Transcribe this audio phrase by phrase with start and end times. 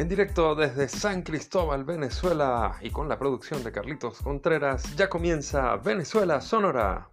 [0.00, 5.76] En directo desde San Cristóbal, Venezuela, y con la producción de Carlitos Contreras, ya comienza
[5.76, 7.10] Venezuela Sonora.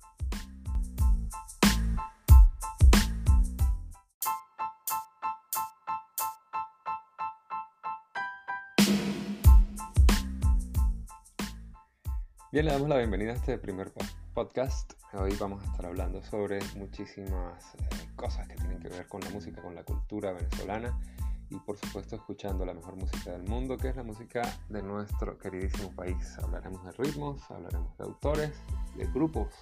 [12.54, 13.92] Bien, le damos la bienvenida a este primer
[14.34, 14.94] podcast.
[15.12, 19.30] Hoy vamos a estar hablando sobre muchísimas eh, cosas que tienen que ver con la
[19.32, 20.98] música, con la cultura venezolana
[21.50, 25.38] y por supuesto escuchando la mejor música del mundo, que es la música de nuestro
[25.38, 26.38] queridísimo país.
[26.40, 28.52] Hablaremos de ritmos, hablaremos de autores,
[28.96, 29.54] de grupos.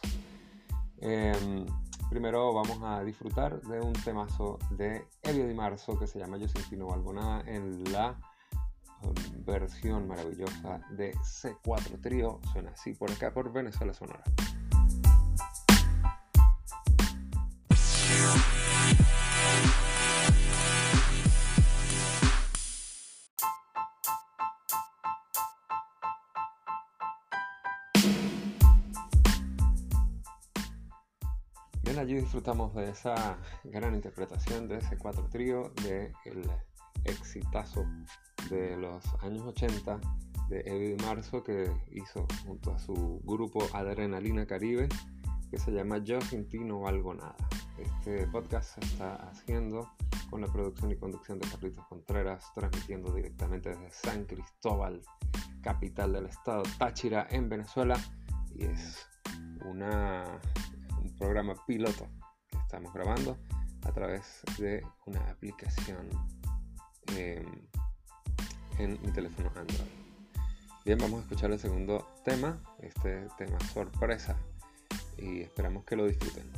[0.99, 1.65] Em,
[2.09, 6.47] primero vamos a disfrutar de un temazo de Elio Di Marzo que se llama Yo
[6.47, 8.17] sin no valgo nada en la
[9.03, 12.39] um, versión maravillosa de C4 Trío.
[12.53, 14.23] Suena así por acá por Venezuela Sonora.
[31.99, 36.49] Allí disfrutamos de esa gran interpretación de ese cuatro trío, de el
[37.03, 37.85] exitazo
[38.49, 39.99] de los años 80
[40.49, 44.87] de Eddie Marzo que hizo junto a su grupo Adrenalina Caribe
[45.49, 47.35] que se llama Yo sin ti no valgo nada.
[47.77, 49.91] Este podcast se está haciendo
[50.29, 55.01] con la producción y conducción de Carlitos Contreras, transmitiendo directamente desde San Cristóbal,
[55.61, 57.97] capital del estado Táchira, en Venezuela.
[58.55, 59.07] Y es
[59.65, 60.39] una
[61.17, 62.07] programa piloto
[62.47, 63.37] que estamos grabando
[63.83, 66.09] a través de una aplicación
[67.15, 67.45] em,
[68.79, 70.05] en mi teléfono Android.
[70.83, 74.37] Bien, vamos a escuchar el segundo tema, este tema sorpresa,
[75.17, 76.51] y esperamos que lo disfruten.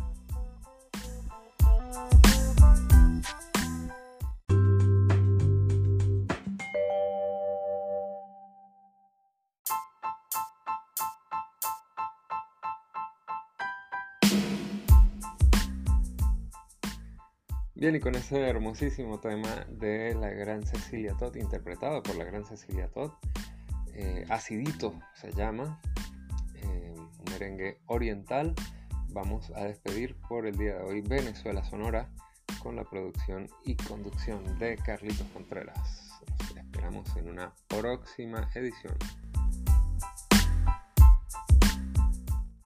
[17.79, 22.43] Bien, y con ese hermosísimo tema de la gran Cecilia Todd, interpretado por la gran
[22.43, 23.11] Cecilia Todd,
[23.93, 25.79] eh, Acidito se llama,
[26.55, 28.55] eh, un merengue oriental,
[29.09, 32.09] vamos a despedir por el día de hoy Venezuela Sonora
[32.63, 36.19] con la producción y conducción de Carlitos Contreras.
[36.39, 38.97] Nos esperamos en una próxima edición.